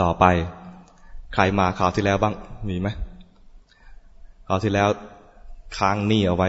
[0.00, 0.24] ต่อไป
[1.34, 2.34] ใครมาคราวที่แล้วบ้าง
[2.68, 2.88] มีไหม
[4.48, 4.88] คราวที่แล้ว
[5.78, 6.48] ค้างหนี้เอาไว้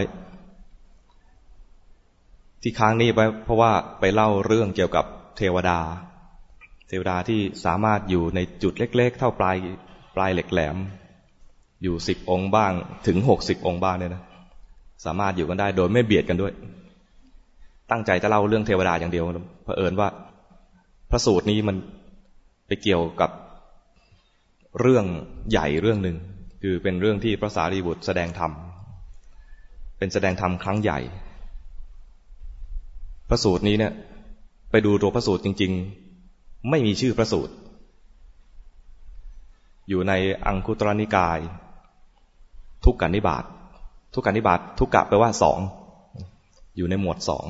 [2.62, 5.04] ที่ค้างหนี้ไว้ เพราะว่าไปเล่าเรื่องเกี่ยวกับ
[5.36, 5.78] เทวดา
[6.88, 9.56] เทวดาที่สามารถอยู่ในจุดเล็ก ๆ เท่าปลาย
[10.16, 10.76] ปลายเหล็กแหลม
[11.82, 12.72] อยู่สิบองค์บ้าง
[13.06, 14.22] ถึงหกสิบองค์บ้างเนี่ยนะ
[15.04, 16.52] สามารถอยู่กันได้โดยไม่เบียดกันด้วย
[17.90, 19.24] ตั้งใจจะเล่าเรื่องเทวดาอย่างเดียว
[19.64, 20.08] เผอิญว่า
[21.10, 21.76] พระสูตรนี้มัน
[22.68, 23.30] ไปเกี่ยวกับ
[24.80, 25.06] เรื่อง
[25.50, 26.16] ใหญ่เรื่องหนึ่ง
[26.62, 28.52] คือเป็นเรื่องที่พระสารีบุตรแสดงธรรม
[29.98, 30.98] เป็นแสดงธรรมครั้งใหญ่
[33.28, 33.92] พระสูตรนี้เนี่ย
[34.70, 35.72] ไปดูตัวพระสูตรจริง
[36.20, 37.54] ๆ ไม่มีชื่อพระสูตร
[39.88, 40.12] อยู่ใน
[40.46, 41.38] อังคุตรนิกาย
[42.84, 43.44] ทุกกานิบาต
[44.14, 45.58] ทุกกานิบาตทุกกะแปลว่าสอง
[46.76, 47.44] อยู่ในหมวดสอง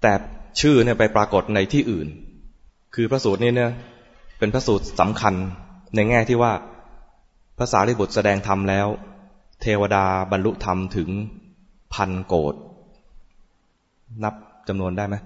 [0.00, 0.12] แต่
[0.60, 2.08] ชื่อเนี่ยไปปรากฏในที่อื่น
[2.94, 3.70] คือพระสูตรนี้เนี่ย
[4.38, 5.34] เป็นพระสูตรสำคัญ
[5.94, 6.52] ในแง่ที่ว่า
[7.58, 8.86] ภาษาริบุตรแสดงธรรมแล้ว
[9.62, 11.10] เทวดาบรรลุธรรมถึง
[11.94, 12.54] พันโกด
[14.24, 14.34] นับ
[14.68, 15.16] จำนวนได้ไหม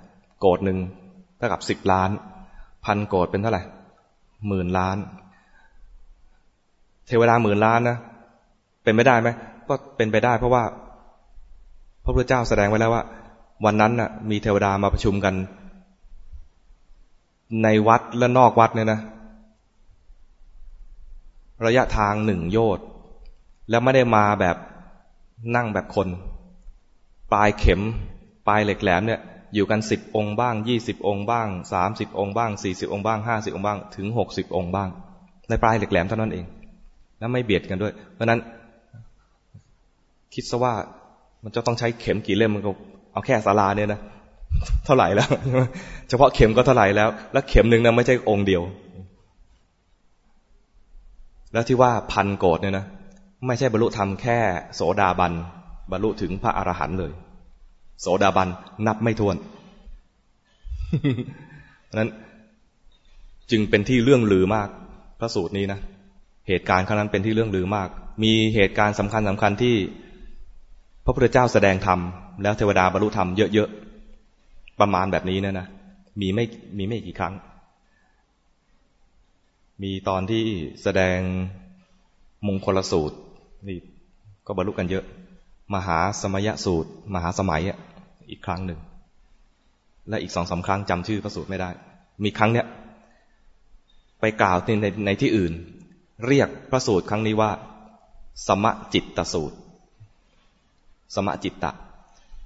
[0.41, 0.79] โกดหนึ่ง
[1.37, 2.11] เท่ากับสิบล้าน
[2.85, 3.63] พันโกดเป็นเท่าไหร่
[4.49, 4.97] หมื่นล้าน
[7.07, 7.99] เทวดาหมื่นล้านนะ
[8.85, 9.29] เป็นไม่ได้ไหม
[9.69, 10.63] ก็เป็นไปได้เพราะว่า
[12.05, 13.03] พระพุทธเจ้าแสดงไว้แล้วว่า
[13.65, 15.35] วันนั้นน่ะ มีเทวดามาประชุมกัน
[17.63, 19.01] ในวัดและนอกวัดเนี่ยนะ
[21.67, 22.85] ระยะทางหนึ่งโยชน์
[23.71, 24.57] แล้วไม่ได้มาแบบ
[25.57, 26.09] นั่งแบบคน
[27.33, 27.81] ปลายเข็ม
[28.47, 29.21] ปลายเหล็กแหลมเนี่ย
[29.55, 34.89] อยู่กันสิบองค์บ้างยี่สิบองค์บ้างสามสิบองค์บ้างสี่สิบองค์บ้างห้าสิบองค์บ้างถึงหกสิบองค์บ้าง
[35.49, 36.45] ในปลายเหล็กแหลมเท่านั้นเอง
[37.19, 38.41] แล้วไม่เบียดกันด้วย เพราะนั้น
[40.35, 40.75] คิดซะว่า
[41.43, 42.71] มันจะต้องใช้เข็มกี่เล่มมันก็
[43.19, 44.01] เอาแค่ศาลาเนี่ยนะ
[44.85, 45.29] เท่าไหร่แล้ว
[46.09, 48.63] เฉพาะเข็มก็เท่าไหร่แล้ว แล้วเข็มหนึ่งนะไม่ใช่องค์เดียว
[51.53, 52.85] แล้วที่ว่าพันโกดเนี่ยนะ
[53.47, 54.39] ไม่ใช่บรรลุธรรมแค่
[54.75, 55.33] โสดาบัน
[55.91, 57.13] บรรลุถึงพระอรหันต์เลย
[58.01, 58.49] โสดาบัน
[58.87, 59.37] นับไม่ถ้วน
[61.99, 62.11] นั้น
[63.51, 64.69] จึงเป็นที่เรื่องลือมาก
[65.21, 65.79] พระสูตรนี้นะ
[66.49, 67.89] เหตุการณ์ครั้งนั้นเป็นที่เรื่องลือมาก
[68.23, 69.77] มีเหตุการณ์สำคัญสำคัญที่
[71.05, 72.01] พระพุทธเจ้าแสดงธรรม
[72.43, 75.67] แล้วเทวดาบรรลุธรรมเยอะๆ ประมาณแบบนี้นะนะ
[76.21, 76.45] มีไม่
[76.79, 77.35] มีไม่กี่ครั้ง
[79.83, 80.45] มีตอนที่
[80.83, 81.19] แสดง
[82.47, 83.17] มงคลสูตร
[83.69, 83.79] นี่
[84.47, 85.05] ก็บรรลุกันเยอะ
[85.75, 87.63] มหาสมัยสูตร มหาสมัย
[88.31, 88.81] อีกครั้งหนึ่ง
[90.09, 91.71] และอีกสองสาครั้งจำชื่อพระสูตรไม่ได้
[92.25, 92.67] มีครั้งเนี้ย
[94.21, 95.53] ไปกล่าวในในที่อื่น
[96.27, 97.51] เรียกพระสูตรครั้งนี้ว่า
[98.47, 99.57] สมจิตตสูตร
[101.15, 101.73] สมจิตตะ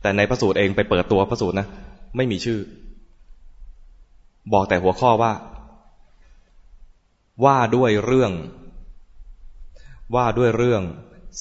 [0.03, 1.67] แต่ในพระสูตรเองไปเปิดตัวพระสูตรนะ
[2.17, 2.61] ไม่มีชื่อ
[4.53, 5.33] บอกแต่หัวข้อว่า
[7.45, 8.33] ว่าด้วยเรื่อง
[10.15, 10.83] ว่าด้วยเรื่อง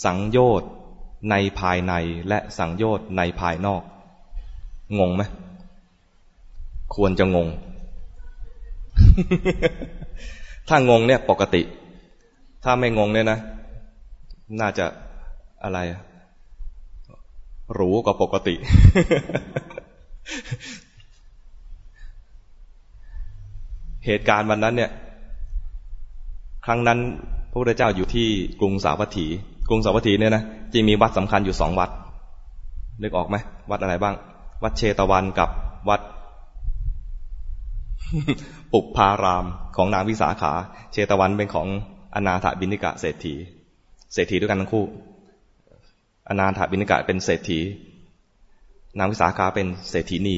[0.05, 0.69] สังโยชน์
[1.31, 1.93] ในภายใน
[2.27, 3.81] และสังโยชน์ในภายนอก
[4.99, 5.23] งงไหม
[6.95, 7.47] ควรจะงง
[10.67, 11.61] ถ้างงเนี่ยปกติ
[12.63, 13.39] ถ้าไม่งงเนี่ยนะ
[14.59, 14.85] น่าจะ
[15.63, 15.79] อะไร
[17.79, 18.55] รู้กว่าปกติ
[24.05, 24.91] เหตุการณ์วันนั้นเนี่ย
[26.65, 26.99] ครั้งนั้น
[27.51, 28.27] พระพุทธเจ้าอยู่ที่
[28.59, 29.27] กรุงสาวัตถี
[29.69, 30.43] กรุงสาวัตถีเนี่ยนะ
[30.73, 31.89] จะมีวัดสำคัญอยู่สองวัด
[33.01, 33.35] นึกออกไหม
[33.71, 34.15] วัดอะไรบ้าง
[34.63, 35.49] วัดเชตวันกับ
[35.89, 36.01] วัด
[38.71, 39.45] ปุพาราม
[39.75, 40.53] ของนางวิสาขา
[40.91, 41.67] เชตวันเป็นของ
[42.15, 43.33] อนาถบินิกะเศรษฐี
[44.13, 44.85] เศรษฐีด้วยกันทั้งคู่
[46.31, 47.59] อนาถบินิกะเป็นเศรษฐี
[48.99, 50.37] นางวิสาขาเป็นเศรษฐีนี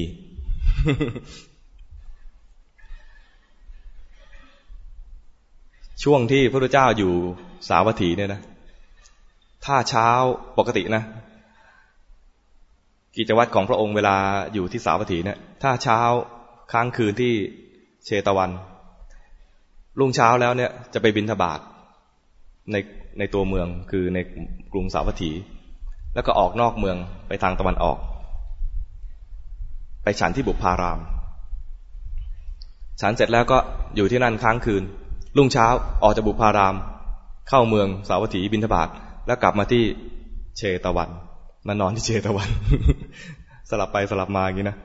[6.02, 7.12] ช่วงที่พระพุทธเจ้าอยู่
[7.68, 8.40] สาวัตถีเนี่ยนะ
[9.64, 10.08] ถ้าเช้า
[10.58, 11.02] ปกตินะ
[13.16, 14.16] กิจวัตรของพระองค์เวลา
[14.54, 16.00] อยู่ที่สาวัตถีเนี่ย ถ้าเช้า
[16.72, 17.32] ค้างคืนที่
[18.04, 18.50] เชตวัน
[19.98, 21.60] รุ่งเช้าแล้วเนี่ยจะไปบินทบาท
[22.72, 22.76] ใน
[23.18, 24.18] ในตัวเมืองคือใน
[24.72, 25.30] กรุงสาวัตถี
[26.14, 26.96] แล้วก็ออกนอกเมือง
[27.28, 27.98] ไปทางตะวันออก
[30.02, 30.98] ไปฉันที่บุพาราม
[33.00, 33.58] ฉันเสร็จแล้วก็
[33.96, 34.82] อยู่ที่นั่นค้างคืน
[35.36, 35.66] รุ่งเช้า
[36.02, 36.74] ออกจากบุพาราม
[37.48, 38.88] เข้าเมืองสาวัตถีบินทบาท
[39.26, 39.82] แล้วกลับมาที่
[40.56, 41.10] เชตวัน
[41.66, 42.48] มานอนที่เชตวัน
[43.70, 44.76] สลับไปสลับมาอย่างนี้นะ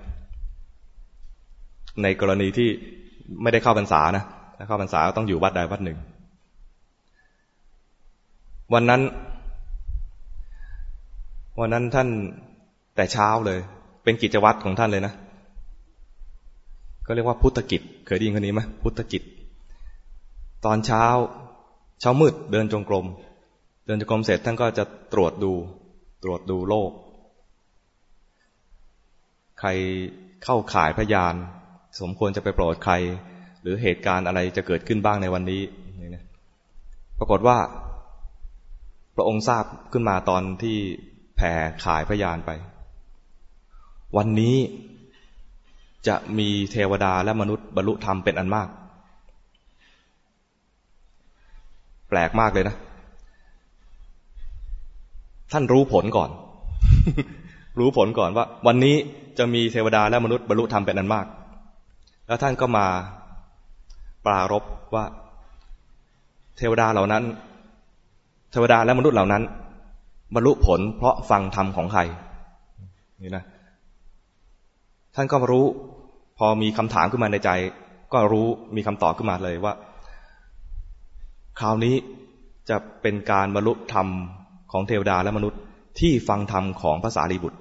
[2.03, 2.69] ในกรณีที่
[3.41, 4.23] ไม่ได้เข้าพรรษานะ
[4.57, 5.97] ถ้าเข้าพรรษาก็ต้องอยู่วัดใดวัดหนึ่ง
[8.73, 9.01] วันนั้น
[11.59, 12.09] วันนั้นท่าน
[12.95, 13.59] แต่เช้าเลย
[14.03, 15.13] เป็นกิจวัตรของท่านเลยนะ
[17.05, 19.23] ก็เรียกว่าพุทธกิจ เคยได้ยินคนนี้ไหมพุทธกิจ
[20.65, 21.05] ตอนเช้า
[21.99, 23.05] เช้ามืดเดินจงกรม
[23.85, 24.83] เดินจงกรมเสร็จท่านก็จะ
[25.13, 25.53] ตรวจดู
[26.23, 26.91] ตรวจดูโลก
[29.59, 29.69] ใคร
[30.43, 31.35] เข้าข่ายพยาน
[31.99, 32.93] สมควรจะไปโปรดใคร
[33.61, 35.61] หรือเหตุการณ์อะไรจะเกิดขึ้นบ้างในวันนี้
[37.19, 37.57] ปรากฏว่า
[39.15, 40.77] พระองค์ทราบขึ้นมาตอนที่
[41.41, 41.53] แผ่
[41.83, 42.51] ขายพยานไป
[44.17, 44.55] วันนี้
[46.07, 48.67] จะมีเทวดาและมนุษย์บรรลุธรรมเป็นอันมาก
[52.09, 52.75] แปลกมากเลยนะ
[55.51, 56.29] ท่านรู้ผลก่อน
[57.79, 58.95] รู้ผลก่อนว่า วันนี้
[59.37, 61.25] จะมีเทวดาและมนุษย์บรรลุธรรมเป็นอันมาก
[62.27, 62.85] แล้วท่านก็มา
[64.25, 64.63] ปรารบ
[64.95, 65.05] ว่า
[66.57, 67.23] เทวดาเหล่านั้น
[68.51, 69.43] เทวดาและมนุษย์เหล่านั้น
[70.33, 72.01] บรรลุผลเพราะฟังธรรมของใคร
[73.21, 73.43] นี่นะ
[75.15, 75.65] ท่านก็รู้
[76.37, 77.49] พอมีคำถามขึ้นมาในใจ
[78.13, 79.73] ก็รู้มีคำตอบขึ้นมาเลยว่า
[81.59, 81.95] คราวนี้
[82.69, 84.07] จะเป็นการบรรลุธรรม
[84.71, 85.59] ของเทวดาและมนุษย์
[85.99, 87.59] ที่ฟังธรรมของภาษาลีบุตร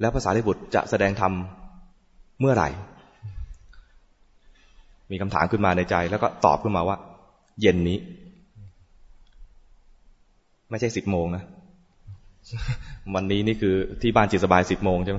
[0.00, 1.32] แล้วภาษาลีบุตรจะแสดงธรรม
[2.40, 2.68] เมื่อไหร่
[5.10, 6.96] มีคำถามขึ้นมาในใจ แล้วก็ตอบขึ้นมาว่า
[7.60, 7.98] เย็นนี้
[10.70, 11.42] ไม่ใช่สิบโมงนะ
[13.14, 15.18] วันนี้นี่คือที่บ้านจิตสบายสิบโมงใช่ไหม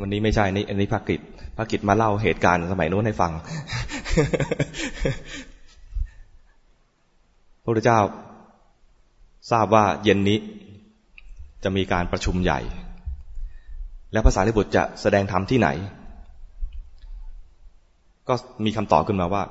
[0.00, 1.20] วันนี้ไม่ใช่นี่อันนี้ภากิจ
[1.56, 3.32] ภากิจมาเล่าเหตุการณ์สมัยนู้นให้ฟัง
[7.62, 8.00] พระพุทธเจ้า
[9.50, 10.38] ทราบว่าเย็นนี้
[11.64, 12.60] จะมีการประชุมใหญ่
[14.12, 15.68] แล้วภาษาลิบุตรจะแสดงธรรมที่ไหน
[18.28, 18.34] ก็
[18.64, 19.42] มีคำตอบขึ้นมาว่า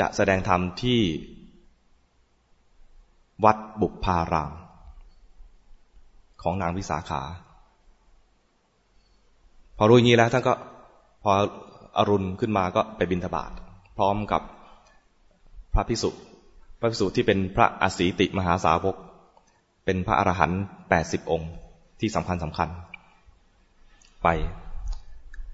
[0.00, 1.00] จะแสดงธรรมที่
[3.44, 4.52] วัดบุพาราม
[6.42, 7.22] ของนางวิสาขา
[9.76, 10.54] พอรู้อย่างนี้แล้วท่านก็
[11.22, 11.32] พอ
[11.98, 13.50] อรุณขึ้นมาก็ไปบินทบาท
[13.96, 14.42] พร้อมกับ
[15.74, 16.10] พระพิสุ
[16.80, 18.96] พระพิสุที่เป็นพระอสีติมหาสาวก
[19.84, 21.52] เป็นพระอรหันต์แปดสิบองค์
[22.00, 22.68] ที่สำคัญสำคัญ
[24.22, 24.28] ไป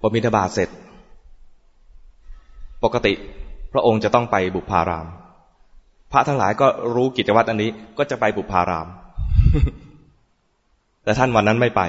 [0.00, 0.68] พอบินทบาทเสร็จ
[2.84, 3.12] ปกติ
[3.72, 5.06] พระองค์จะต้องไปบุพาราม
[6.12, 8.86] พระทั้งหลายก็รู้กิจวัตรอันนี้ก็จะไปบุพาราม
[11.04, 11.82] แต่ท่านวันนั้นไม่ไป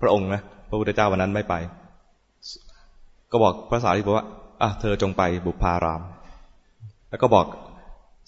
[0.00, 1.54] พระองค์นะพระพุทธเจ้าวันนั้นไม่ไป
[3.32, 4.26] ก็บอกพระสารีบุตรว่า
[4.62, 6.02] อะเธอจงไปบุพาราม
[7.10, 7.46] แล้วก็บอก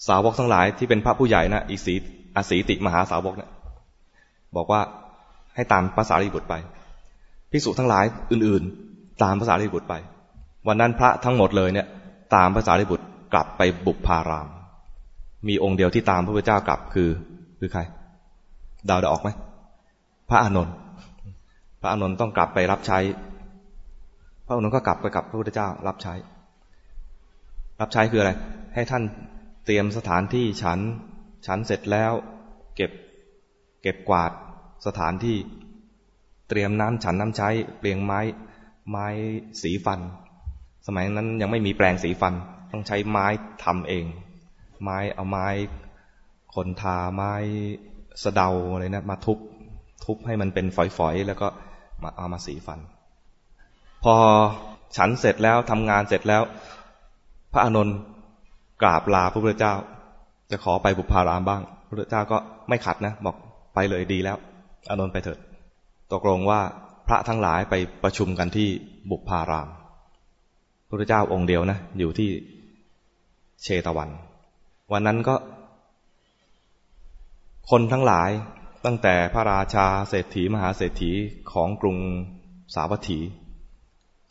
[0.07, 1.95] สาวกทั้งหลายที่เป็นพระผู้ใหญ่นะอีสี
[2.35, 3.51] อาศีติมหาสาวกเนะี่ย
[4.55, 4.81] บอกว่า
[5.55, 6.53] ให้ตามภาษารีบุตรไป
[7.51, 9.93] ภิกษุทั้งหลายอื่น ๆ ตามภาษารีบุตรไป
[10.67, 11.87] วันนั้นพระทั้งหมดเลยเนี่ย
[12.35, 14.47] ตามภาษารีบุตรกลับไปบุพาราม
[15.47, 17.09] มีองค์เดียวที่ตามพระพุทธเจ้ากลับคือ
[17.59, 17.81] คือใคร
[18.89, 19.29] ดาวได้ออกไหม
[20.29, 20.73] พระอานนท์
[21.81, 22.99] พระอานนท์ต้องกลับไปรับใช้
[24.45, 26.13] พระอานนท์ก็กลับไปกับพระพุทธเจ้ารับใช้
[27.81, 28.31] รับใช้คืออะไร
[28.73, 29.03] ให้ท่าน
[29.65, 30.79] เตรียมสถานที่ฉัน
[31.47, 32.11] ฉันเสร็จแล้ว
[32.75, 32.91] เก็บ
[33.81, 34.31] เก็บกวาด
[34.87, 35.37] สถานที่
[36.49, 37.49] เตรียมน้ำฉันน้ำใช้
[37.79, 38.19] เปลียงไม้
[38.89, 39.07] ไม้
[39.61, 39.99] สีฟัน
[40.87, 42.33] สมัยนั้นยังไม่มีแปลงสีฟัน
[42.71, 43.25] ต้องใช้ไม้
[43.63, 44.05] ทำเอง
[44.81, 45.47] ไม้เอาไม้
[46.55, 47.33] คนทาไม้
[48.23, 49.37] สะเดาอะไรนะมาทุบ
[50.05, 50.65] ทุบให้มันเป็น
[50.97, 51.47] ฝอยๆ แล้วก็
[52.03, 52.79] มาเอามาสีฟัน
[54.03, 54.15] พอ
[54.97, 56.41] ฉันเสร็จแล้วทำงานเสร็จแล้ว
[57.53, 57.97] พระอานนท์
[58.81, 59.73] กราบลาพระพุทธเจ้า
[60.51, 62.37] จะขอไปบุพารามบ้าง พระพุทธเจ้าก็
[62.69, 63.35] ไม่ขัดนะ บอก
[63.75, 64.37] ไปเลยดีแล้ว
[64.89, 65.37] อานนท์ไปเถิด
[66.13, 66.61] ตกลงว่า
[67.07, 68.67] พระทั้งหลายไปประชุมกันที่
[69.11, 69.67] บุพาราม
[70.87, 72.29] พระพุทธเจ้าองค์เดียวนะ อยู่ที่
[73.63, 74.09] เชตวัน
[74.93, 75.35] วันนั้นก็
[77.69, 78.29] คนทั้งหลาย
[78.85, 81.11] ตั้งแต่พระราชาเศรษฐีมหาเศรษฐี
[81.51, 81.97] ของกรุง
[82.75, 83.19] สาวัตถี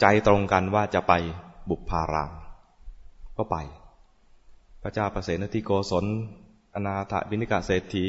[0.00, 1.12] ใจตรงกันว่าจะไป
[1.68, 2.32] บุพาราม
[3.36, 3.56] ก็ไป
[4.82, 6.04] พระเจ้าประเสนทิโกศล
[6.74, 8.04] อนาถบินิกาเศรษฐี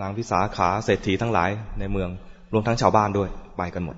[0.00, 2.10] นางพิสาขาเศรษฐีทั้งหลายในเมือง
[2.52, 3.96] รวมทั้งชาวบ้านด้วยไปกันหมด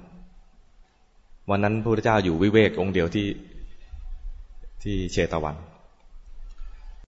[1.50, 3.28] วันนั้นพระพุทธเจ้าอยู่วิเวกองค์เดียวที่
[4.82, 5.56] ที่เชตวัน